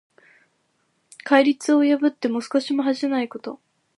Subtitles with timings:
[1.23, 3.61] 戒律を破っても少しも恥じないこと。